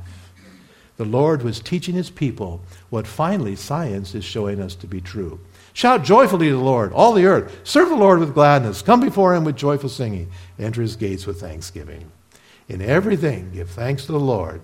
[0.96, 5.38] The Lord was teaching his people what finally science is showing us to be true.
[5.72, 7.60] Shout joyfully to the Lord, all the earth.
[7.64, 8.80] Serve the Lord with gladness.
[8.80, 10.30] Come before him with joyful singing.
[10.58, 12.10] Enter his gates with thanksgiving.
[12.68, 14.62] In everything, give thanks to the Lord.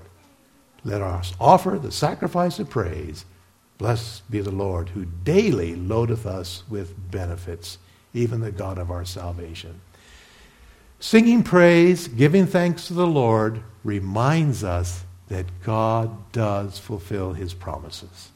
[0.84, 3.26] Let us offer the sacrifice of praise.
[3.76, 7.78] Blessed be the Lord, who daily loadeth us with benefits,
[8.14, 9.80] even the God of our salvation.
[10.98, 18.32] Singing praise, giving thanks to the Lord, reminds us that God does fulfill his promises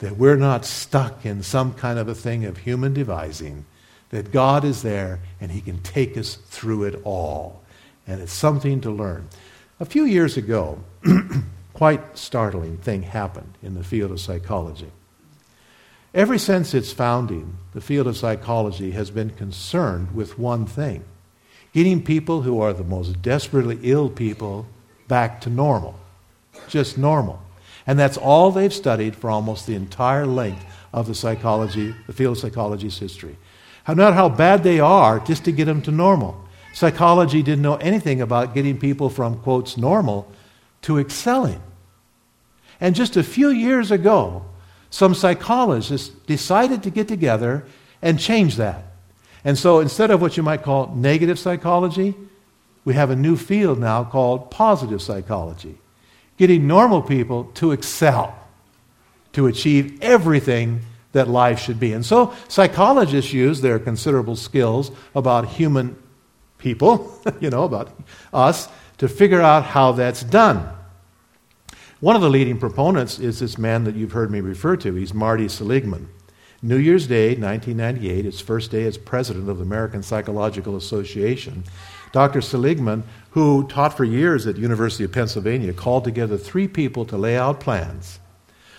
[0.00, 3.64] that we're not stuck in some kind of a thing of human devising,
[4.08, 7.62] that God is there and He can take us through it all.
[8.06, 9.28] And it's something to learn.
[9.78, 10.82] A few years ago,
[11.74, 14.90] quite startling thing happened in the field of psychology.
[16.12, 21.04] Ever since its founding, the field of psychology has been concerned with one thing
[21.72, 24.66] getting people who are the most desperately ill people
[25.06, 25.94] back to normal.
[26.68, 27.42] Just normal.
[27.86, 32.36] And that's all they've studied for almost the entire length of the psychology, the field
[32.36, 33.36] of psychology's history.
[33.84, 36.46] How, not how bad they are, just to get them to normal.
[36.72, 40.30] Psychology didn't know anything about getting people from, quotes, normal
[40.82, 41.60] to excelling.
[42.80, 44.44] And just a few years ago,
[44.90, 47.64] some psychologists decided to get together
[48.02, 48.84] and change that.
[49.44, 52.14] And so instead of what you might call negative psychology,
[52.84, 55.79] we have a new field now called positive psychology
[56.40, 58.34] getting normal people to excel,
[59.30, 60.80] to achieve everything
[61.12, 61.92] that life should be.
[61.92, 66.02] And so psychologists use their considerable skills about human
[66.56, 67.94] people, you know, about
[68.32, 70.66] us, to figure out how that's done.
[72.00, 74.94] One of the leading proponents is this man that you've heard me refer to.
[74.94, 76.08] He's Marty Seligman.
[76.62, 81.64] New Year's Day, 1998, his first day as president of the American Psychological Association,
[82.12, 82.40] Dr.
[82.40, 87.16] Seligman, who taught for years at the University of Pennsylvania, called together three people to
[87.16, 88.18] lay out plans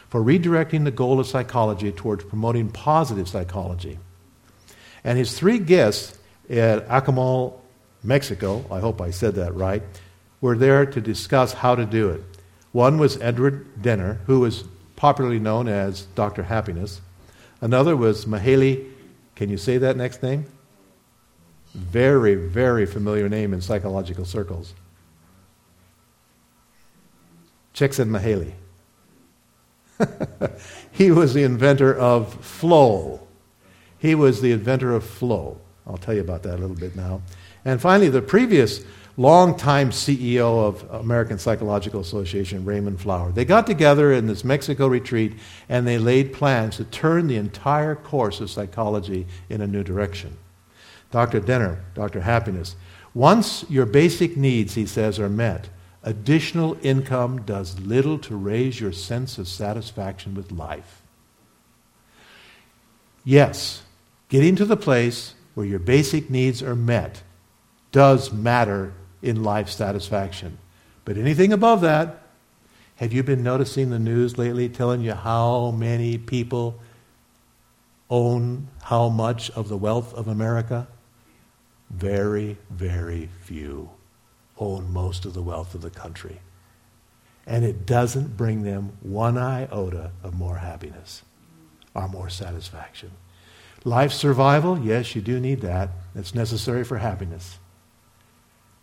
[0.09, 3.97] for redirecting the goal of psychology towards promoting positive psychology.
[5.05, 7.53] And his three guests at Akumal,
[8.03, 9.81] Mexico, I hope I said that right,
[10.41, 12.21] were there to discuss how to do it.
[12.73, 14.65] One was Edward Diener, who was
[14.95, 16.43] popularly known as Dr.
[16.43, 16.99] Happiness.
[17.61, 18.89] Another was Mihaly,
[19.35, 20.45] can you say that next name?
[21.73, 24.73] Very, very familiar name in psychological circles.
[27.73, 28.53] Csikszentmihalyi.
[30.91, 33.25] he was the inventor of flow.
[33.99, 35.59] He was the inventor of flow.
[35.87, 37.21] I'll tell you about that a little bit now.
[37.63, 38.83] And finally, the previous
[39.17, 43.31] longtime CEO of American Psychological Association, Raymond Fowler.
[43.31, 45.33] They got together in this Mexico retreat
[45.69, 50.37] and they laid plans to turn the entire course of psychology in a new direction.
[51.11, 51.39] Dr.
[51.39, 52.21] Diener, Dr.
[52.21, 52.75] Happiness.
[53.13, 55.69] Once your basic needs, he says, are met,
[56.03, 61.01] additional income does little to raise your sense of satisfaction with life.
[63.23, 63.83] Yes,
[64.29, 67.21] getting to the place where your basic needs are met
[67.91, 70.57] does matter in life satisfaction.
[71.05, 72.23] But anything above that,
[72.95, 76.79] have you been noticing the news lately telling you how many people
[78.09, 80.87] own how much of the wealth of America?
[81.91, 83.89] Very, very few
[84.57, 86.39] own most of the wealth of the country.
[87.45, 91.23] And it doesn't bring them one iota of more happiness
[91.93, 93.11] or more satisfaction.
[93.83, 95.89] Life survival, yes, you do need that.
[96.15, 97.57] It's necessary for happiness.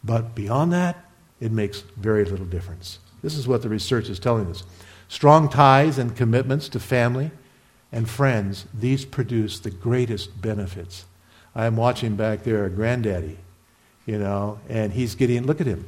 [0.02, 1.04] But beyond that,
[1.40, 2.98] it makes very little difference.
[3.22, 4.64] This is what the research is telling us.
[5.06, 7.30] Strong ties and commitments to family
[7.92, 11.06] and friends, these produce the greatest benefits
[11.54, 13.38] I'm watching back there a granddaddy,
[14.06, 15.86] you know, and he's getting, look at him.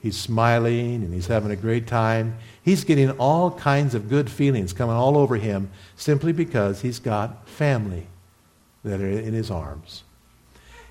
[0.00, 2.36] He's smiling and he's having a great time.
[2.62, 7.48] He's getting all kinds of good feelings coming all over him simply because he's got
[7.48, 8.08] family
[8.84, 10.02] that are in his arms.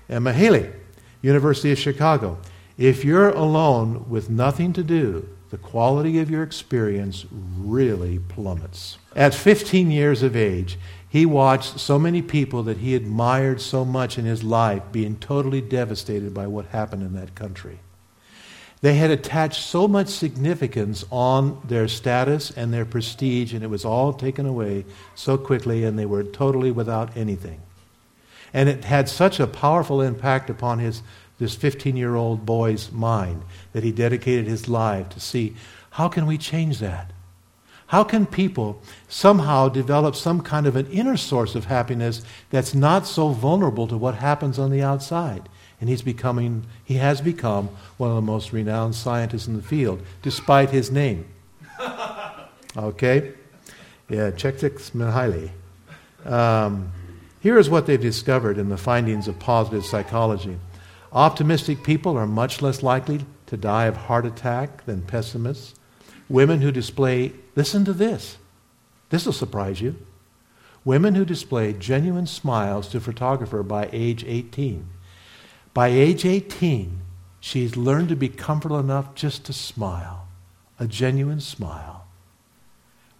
[0.08, 0.72] And Mihaly,
[1.20, 2.38] University of Chicago,
[2.78, 8.96] if you're alone with nothing to do, the quality of your experience really plummets.
[9.14, 10.78] At 15 years of age,
[11.12, 15.60] he watched so many people that he admired so much in his life being totally
[15.60, 17.80] devastated by what happened in that country.
[18.80, 23.84] They had attached so much significance on their status and their prestige, and it was
[23.84, 27.60] all taken away so quickly, and they were totally without anything.
[28.54, 31.02] And it had such a powerful impact upon his,
[31.38, 33.42] this 15 year old boy's mind
[33.74, 35.56] that he dedicated his life to see
[35.90, 37.10] how can we change that?
[37.92, 43.06] How can people somehow develop some kind of an inner source of happiness that's not
[43.06, 45.48] so vulnerable to what happens on the outside?
[45.82, 50.00] and he's becoming, he has become one of the most renowned scientists in the field,
[50.22, 51.26] despite his name.
[52.74, 53.34] Okay?
[54.08, 55.50] Yeah, Csikszentmihalyi.
[56.24, 56.90] Um,
[57.40, 60.56] here is what they've discovered in the findings of positive psychology.
[61.12, 65.74] Optimistic people are much less likely to die of heart attack than pessimists.
[66.30, 68.38] Women who display, listen to this,
[69.10, 69.96] this will surprise you.
[70.84, 74.88] Women who display genuine smiles to photographer by age 18
[75.74, 77.00] by age 18,
[77.40, 80.28] she's learned to be comfortable enough just to smile,
[80.78, 82.06] a genuine smile.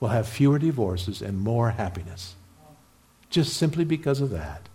[0.01, 2.35] Will have fewer divorces and more happiness.
[3.31, 4.69] Just simply because of that.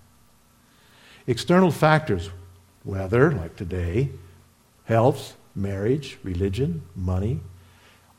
[1.28, 2.32] External factors,
[2.84, 4.10] weather, like today,
[4.86, 7.42] health, marriage, religion, money,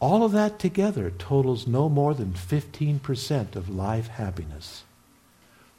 [0.00, 4.84] all of that together totals no more than 15% of life happiness.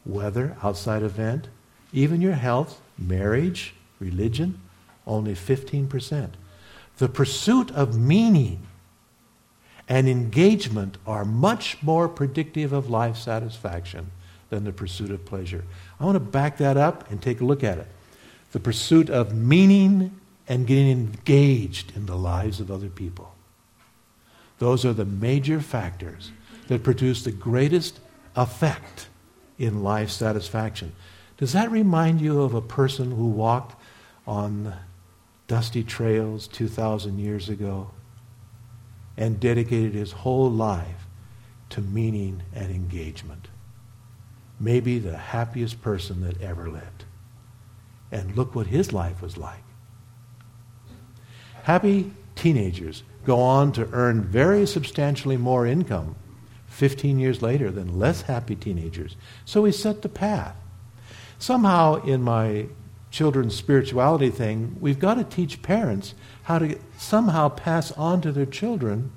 [0.06, 1.48] Weather, outside event,
[1.94, 4.60] even your health, marriage, religion,
[5.08, 6.32] only 15%.
[6.98, 8.68] The pursuit of meaning
[9.88, 14.12] and engagement are much more predictive of life satisfaction
[14.50, 15.64] than the pursuit of pleasure.
[16.00, 17.88] I want to back that up and take a look at it.
[18.52, 23.34] The pursuit of meaning and getting engaged in the lives of other people.
[24.60, 26.32] Those are the major factors
[26.68, 28.00] that produce the greatest
[28.36, 29.08] effect
[29.58, 30.94] in life satisfaction.
[31.38, 33.82] Does that remind you of a person who walked
[34.28, 34.74] on
[35.48, 37.92] dusty trails 2,000 years ago
[39.18, 41.08] and dedicated his whole life
[41.70, 43.48] to meaning and engagement?
[44.60, 47.06] Maybe the happiest person that ever lived.
[48.12, 49.64] And look what his life was like.
[51.64, 56.16] Happy teenagers go on to earn very substantially more income
[56.68, 59.16] 15 years later than less happy teenagers.
[59.46, 60.56] So he set the path.
[61.38, 62.68] Somehow, in my
[63.12, 68.46] children's spirituality thing, we've got to teach parents how to somehow pass on to their
[68.46, 69.12] children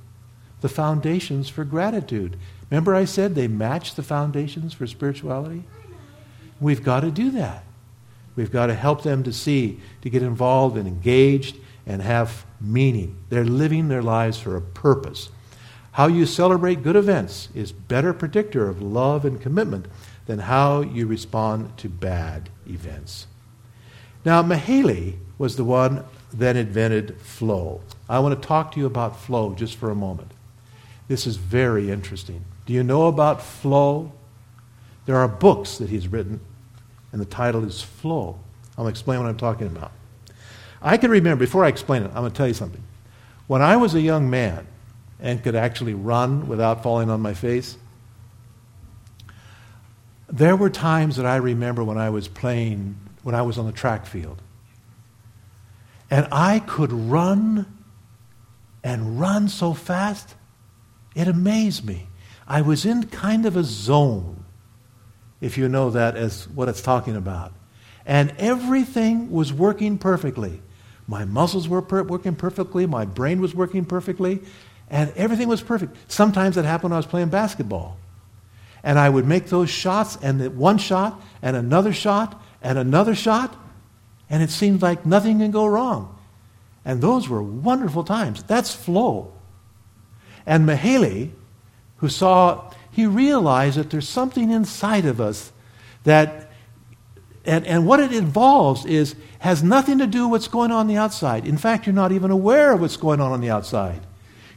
[0.61, 2.39] the foundations for gratitude.
[2.71, 5.65] Remember, I said they match the foundations for spirituality?
[6.61, 7.65] We've got to do that.
[8.35, 13.17] We've got to help them to see, to get involved and engaged and have meaning.
[13.29, 15.31] They're living their lives for a purpose.
[15.93, 19.87] How you celebrate good events is better predictor of love and commitment
[20.27, 23.27] than how you respond to bad events.
[24.25, 27.81] Now, Mihaly was the one that invented flow.
[28.09, 30.31] I want to talk to you about flow just for a moment.
[31.09, 32.45] This is very interesting.
[32.65, 34.13] Do you know about flow?
[35.05, 36.41] There are books that he's written,
[37.11, 38.39] and the title is Flow.
[38.79, 39.93] I'll explain what I'm talking about.
[40.83, 42.83] I can remember, before I explain it, I'm going to tell you something.
[43.47, 44.67] When I was a young man
[45.21, 47.77] and could actually run without falling on my face,
[50.29, 53.73] there were times that I remember when I was playing, when I was on the
[53.73, 54.41] track field.
[56.11, 57.67] And I could run
[58.83, 60.35] and run so fast,
[61.15, 62.09] it amazed me.
[62.49, 64.45] I was in kind of a zone,
[65.41, 67.53] if you know that as what it's talking about.
[68.05, 70.61] And everything was working perfectly.
[71.13, 74.41] My muscles were per- working perfectly, my brain was working perfectly,
[74.89, 75.95] and everything was perfect.
[76.11, 77.99] Sometimes it happened when I was playing basketball.
[78.83, 83.55] And I would make those shots, and one shot, and another shot, and another shot,
[84.31, 86.19] and it seemed like nothing can go wrong.
[86.83, 88.43] And those were wonderful times.
[88.45, 89.35] That's flow.
[90.47, 91.33] And Mihaly,
[91.99, 95.53] who saw, he realized that there's something inside of us
[96.05, 96.52] that,
[97.45, 100.87] and, and what it involves is, has nothing to do with what's going on, on
[100.87, 101.47] the outside.
[101.47, 104.01] In fact, you're not even aware of what's going on on the outside.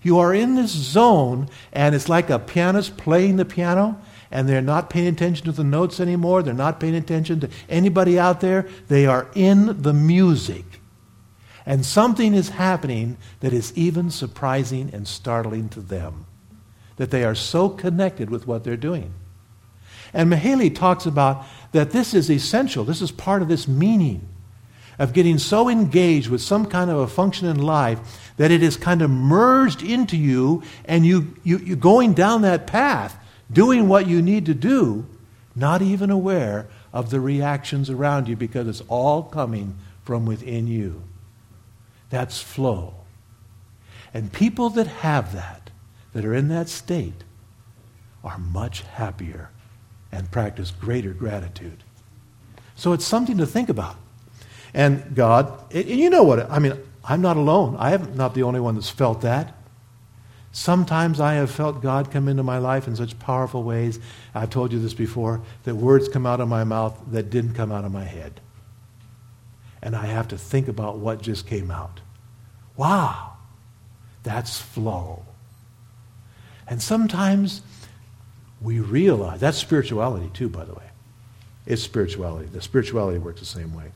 [0.03, 4.61] You are in this zone, and it's like a pianist playing the piano, and they're
[4.61, 6.43] not paying attention to the notes anymore.
[6.43, 8.67] They're not paying attention to anybody out there.
[8.88, 10.65] They are in the music.
[11.65, 16.27] And something is happening that is even surprising and startling to them,
[16.97, 19.13] that they are so connected with what they're doing.
[20.16, 22.86] And Mihaly talks about that this is essential.
[22.86, 24.26] This is part of this meaning
[24.97, 28.78] of getting so engaged with some kind of a function in life that it is
[28.78, 34.07] kind of merged into you and you, you, you're going down that path, doing what
[34.07, 35.05] you need to do,
[35.53, 41.03] not even aware of the reactions around you because it's all coming from within you.
[42.09, 42.93] That's flow.
[44.13, 45.72] And people that have that,
[46.13, 47.26] that are in that state,
[48.24, 49.49] are much happier
[50.16, 51.84] and practice greater gratitude.
[52.76, 53.97] So it's something to think about.
[54.74, 57.76] And God, and you know what, I mean, I'm not alone.
[57.78, 59.53] I am not the only one that's felt that.
[60.51, 63.99] Sometimes I have felt God come into my life in such powerful ways.
[64.34, 67.72] I've told you this before that words come out of my mouth that didn't come
[67.72, 68.39] out of my head.
[69.82, 71.99] And I have to think about what just came out.
[72.78, 73.34] Wow,
[74.24, 75.26] that's flow.
[76.68, 77.61] And sometimes
[78.66, 80.89] we realize that's spirituality, too, by the way.
[81.68, 82.47] It's spirituality.
[82.47, 83.91] The spirituality works the same way.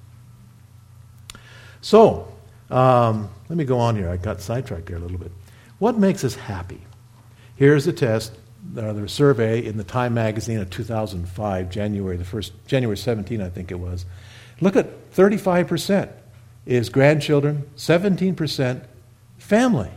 [1.82, 2.32] So,
[2.70, 4.10] um, let me go on here.
[4.10, 5.32] I got sidetracked there a little bit.
[5.80, 6.82] What makes us happy?
[7.56, 8.34] Here's the test,
[8.78, 13.50] uh, the survey in the Time magazine of 2005, January the first, January 17, I
[13.50, 14.06] think it was.
[14.62, 16.10] Look at 35%
[16.68, 18.84] is grandchildren, 17%
[19.40, 19.90] family.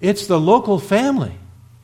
[0.00, 1.34] It's the local family.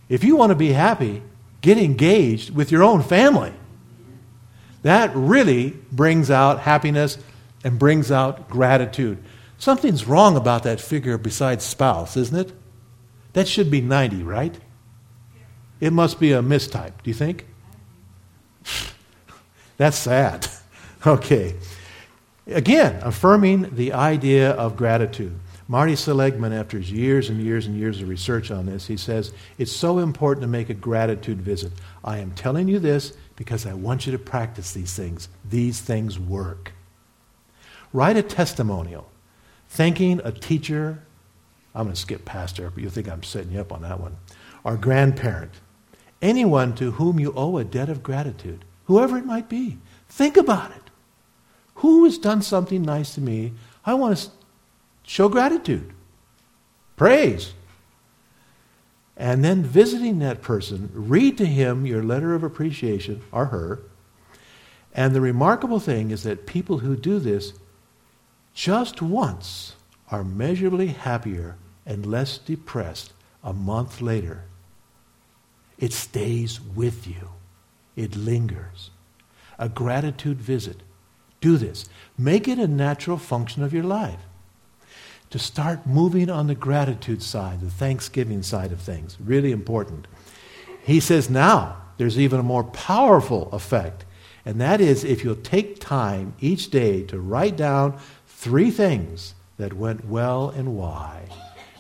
[0.08, 1.22] If you want to be happy,
[1.60, 3.52] get engaged with your own family.
[4.82, 7.18] That really brings out happiness
[7.64, 9.18] and brings out gratitude.
[9.58, 12.52] Something's wrong about that figure besides spouse, isn't it?
[13.32, 14.54] That should be 90, right?
[15.80, 17.46] It must be a mistype, do you think?
[19.76, 20.46] That's sad.
[21.06, 21.56] okay.
[22.46, 25.38] Again, affirming the idea of gratitude.
[25.70, 29.70] Marty Seligman, after years and years and years of research on this, he says, It's
[29.70, 31.72] so important to make a gratitude visit.
[32.02, 35.28] I am telling you this because I want you to practice these things.
[35.44, 36.72] These things work.
[37.92, 39.10] Write a testimonial
[39.68, 41.02] thanking a teacher.
[41.74, 44.00] I'm going to skip past there, but you'll think I'm setting you up on that
[44.00, 44.16] one.
[44.64, 45.52] Or grandparent.
[46.20, 49.78] Anyone to whom you owe a debt of gratitude, whoever it might be.
[50.08, 50.82] Think about it.
[51.76, 53.52] Who has done something nice to me?
[53.84, 54.30] I want to
[55.08, 55.90] show gratitude,
[56.94, 57.54] praise.
[59.16, 63.80] And then visiting that person, read to him your letter of appreciation, or her.
[64.92, 67.54] And the remarkable thing is that people who do this
[68.52, 69.74] just once
[70.10, 71.56] are measurably happier
[71.86, 74.44] and less depressed a month later.
[75.78, 77.30] It stays with you,
[77.96, 78.90] it lingers.
[79.58, 80.82] A gratitude visit.
[81.40, 81.88] Do this.
[82.16, 84.20] Make it a natural function of your life.
[85.30, 89.16] To start moving on the gratitude side, the thanksgiving side of things.
[89.20, 90.06] Really important.
[90.82, 94.04] He says now there's even a more powerful effect,
[94.44, 97.98] and that is if you'll take time each day to write down
[98.38, 101.24] Three things that went well and why.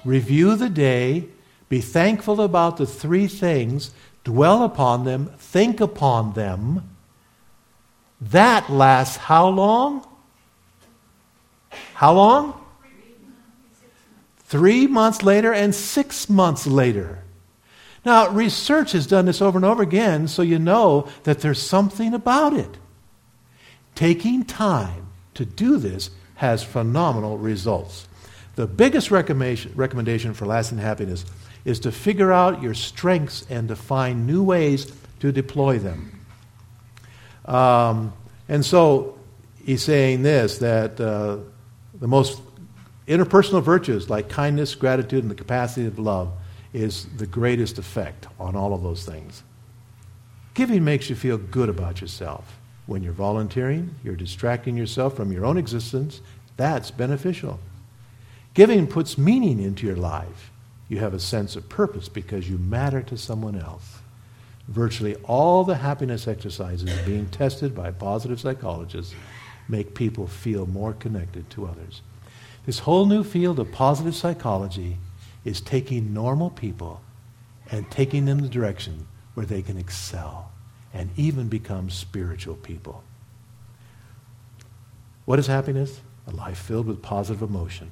[0.04, 1.26] Review the day,
[1.68, 3.92] be thankful about the three things,
[4.24, 6.96] dwell upon them, think upon them.
[8.20, 10.04] That lasts how long?
[11.94, 12.60] How long?
[14.48, 17.18] Three months later and six months later.
[18.02, 22.14] Now, research has done this over and over again, so you know that there's something
[22.14, 22.78] about it.
[23.94, 28.08] Taking time to do this has phenomenal results.
[28.54, 31.26] The biggest recommendation for lasting happiness
[31.66, 34.90] is to figure out your strengths and to find new ways
[35.20, 36.20] to deploy them.
[37.44, 38.14] Um,
[38.48, 39.18] and so
[39.62, 41.38] he's saying this that uh,
[42.00, 42.40] the most
[43.08, 46.30] interpersonal virtues like kindness, gratitude, and the capacity of love
[46.72, 49.42] is the greatest effect on all of those things.
[50.54, 52.58] Giving makes you feel good about yourself.
[52.86, 56.20] When you're volunteering, you're distracting yourself from your own existence.
[56.56, 57.60] That's beneficial.
[58.54, 60.50] Giving puts meaning into your life.
[60.88, 63.98] You have a sense of purpose because you matter to someone else.
[64.68, 69.14] Virtually all the happiness exercises being tested by positive psychologists
[69.68, 72.02] make people feel more connected to others.
[72.68, 74.98] This whole new field of positive psychology
[75.42, 77.00] is taking normal people
[77.70, 80.52] and taking them the direction where they can excel
[80.92, 83.02] and even become spiritual people.
[85.24, 86.02] What is happiness?
[86.26, 87.90] A life filled with positive emotion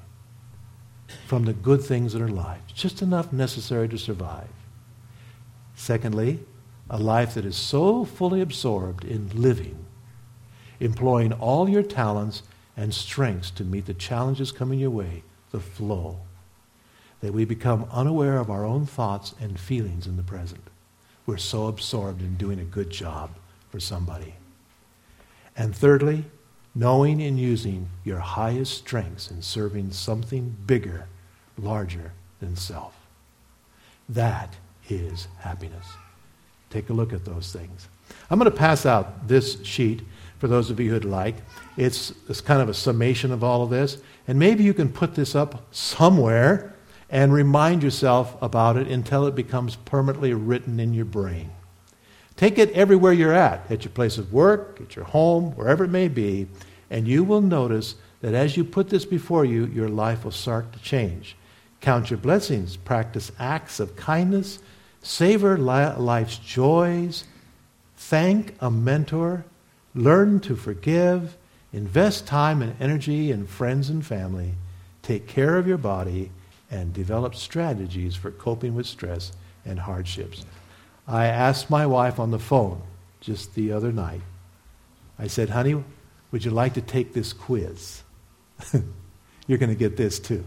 [1.25, 4.53] from the good things in our life, just enough necessary to survive.
[5.73, 6.41] Secondly,
[6.87, 9.87] a life that is so fully absorbed in living,
[10.79, 12.43] employing all your talents
[12.77, 16.19] and strengths to meet the challenges coming your way, the flow.
[17.21, 20.63] That we become unaware of our own thoughts and feelings in the present.
[21.25, 23.31] We're so absorbed in doing a good job
[23.69, 24.35] for somebody.
[25.55, 26.25] And thirdly,
[26.75, 31.07] knowing and using your highest strengths in serving something bigger,
[31.57, 32.93] larger than self.
[34.07, 34.55] That
[34.87, 35.87] is happiness.
[36.69, 37.87] Take a look at those things.
[38.29, 40.01] I'm going to pass out this sheet
[40.39, 41.35] for those of you who'd like.
[41.77, 43.97] It's, it's kind of a summation of all of this.
[44.27, 46.75] And maybe you can put this up somewhere
[47.09, 51.51] and remind yourself about it until it becomes permanently written in your brain.
[52.35, 55.89] Take it everywhere you're at, at your place of work, at your home, wherever it
[55.89, 56.47] may be,
[56.89, 60.71] and you will notice that as you put this before you, your life will start
[60.73, 61.35] to change.
[61.81, 64.59] Count your blessings, practice acts of kindness,
[65.01, 67.23] savor life's joys,
[67.97, 69.45] thank a mentor,
[69.93, 71.35] learn to forgive,
[71.73, 74.53] invest time and energy in friends and family,
[75.01, 76.31] take care of your body,
[76.69, 79.31] and develop strategies for coping with stress
[79.65, 80.45] and hardships.
[81.07, 82.81] I asked my wife on the phone
[83.21, 84.21] just the other night.
[85.17, 85.83] I said, honey,
[86.31, 88.03] would you like to take this quiz?
[89.47, 90.45] You're going to get this too.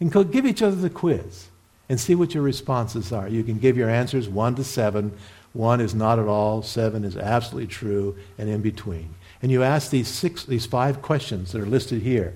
[0.00, 1.48] And go give each other the quiz
[1.88, 3.28] and see what your responses are.
[3.28, 5.16] You can give your answers one to seven.
[5.54, 9.14] One is not at all, seven is absolutely true, and in between.
[9.40, 12.34] And you ask these six, these five questions that are listed here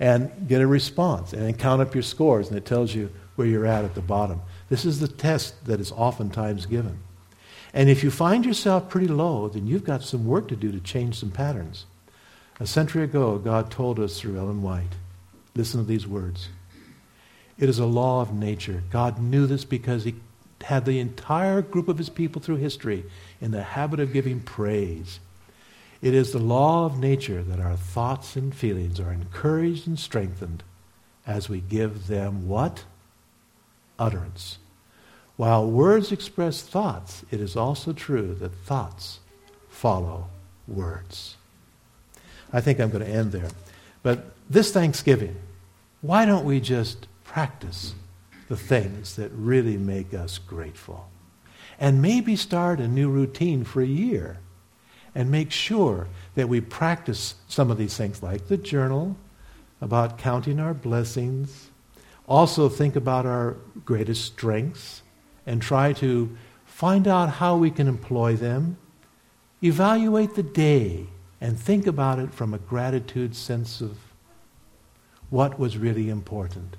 [0.00, 3.46] and get a response and then count up your scores and it tells you where
[3.46, 4.40] you're at at the bottom.
[4.68, 6.98] This is the test that is oftentimes given.
[7.74, 10.80] And if you find yourself pretty low, then you've got some work to do to
[10.80, 11.86] change some patterns.
[12.60, 14.94] A century ago, God told us through Ellen White
[15.56, 16.48] listen to these words.
[17.58, 18.82] It is a law of nature.
[18.90, 20.14] God knew this because He
[20.64, 23.04] had the entire group of His people through history
[23.40, 25.20] in the habit of giving praise.
[26.02, 30.62] It is the law of nature that our thoughts and feelings are encouraged and strengthened
[31.26, 32.84] as we give them what?
[33.98, 34.58] Utterance.
[35.36, 39.20] While words express thoughts, it is also true that thoughts
[39.68, 40.28] follow
[40.68, 41.36] words.
[42.52, 43.50] I think I'm going to end there.
[44.02, 45.36] But this Thanksgiving,
[46.02, 47.94] why don't we just practice
[48.48, 51.08] the things that really make us grateful?
[51.78, 54.38] And maybe start a new routine for a year
[55.14, 59.16] and make sure that we practice some of these things, like the journal,
[59.80, 61.70] about counting our blessings.
[62.26, 65.02] Also, think about our greatest strengths
[65.46, 68.76] and try to find out how we can employ them.
[69.62, 71.06] Evaluate the day
[71.40, 73.96] and think about it from a gratitude sense of
[75.30, 76.76] what was really important.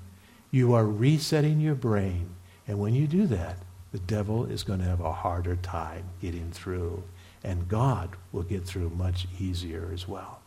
[0.50, 2.30] You are resetting your brain,
[2.66, 3.58] and when you do that,
[3.92, 7.02] the devil is going to have a harder time getting through
[7.46, 10.40] and God will get through much easier as well.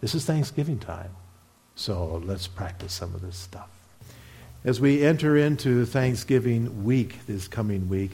[0.00, 1.10] This is Thanksgiving time,
[1.74, 3.68] so let's practice some of this stuff.
[4.64, 8.12] As we enter into Thanksgiving week this coming week,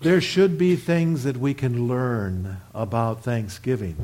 [0.00, 3.96] there should be things that we can learn about Thanksgiving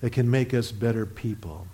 [0.00, 1.66] that can make us better people.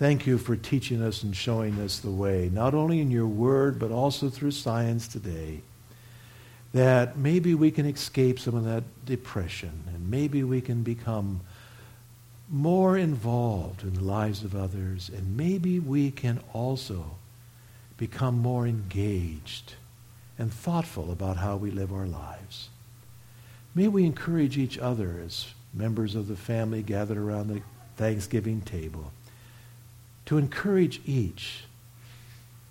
[0.00, 3.78] Thank you for teaching us and showing us the way, not only in your word,
[3.78, 5.60] but also through science today
[6.72, 11.42] that maybe we can escape some of that depression and maybe we can become
[12.48, 17.16] more involved in the lives of others and maybe we can also
[17.98, 19.74] become more engaged
[20.38, 22.70] and thoughtful about how we live our lives.
[23.74, 27.60] May we encourage each other as members of the family gathered around the
[27.98, 29.12] Thanksgiving table
[30.26, 31.64] to encourage each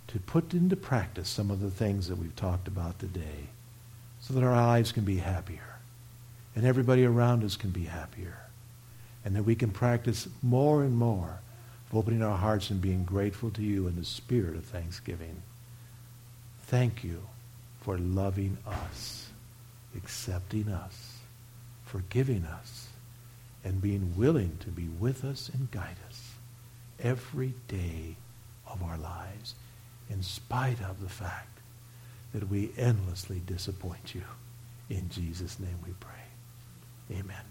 [0.07, 3.49] to put into practice some of the things that we've talked about today
[4.21, 5.69] so that our lives can be happier
[6.55, 8.37] and everybody around us can be happier.
[9.23, 11.39] And that we can practice more and more
[11.89, 15.41] of opening our hearts and being grateful to you in the spirit of thanksgiving.
[16.63, 17.21] Thank you
[17.81, 19.29] for loving us,
[19.95, 21.19] accepting us,
[21.85, 22.87] forgiving us,
[23.63, 26.08] and being willing to be with us and guide us
[27.01, 28.15] every day
[28.67, 29.55] of our lives
[30.09, 31.59] in spite of the fact
[32.33, 34.23] that we endlessly disappoint you.
[34.89, 37.19] In Jesus' name we pray.
[37.19, 37.48] Amen.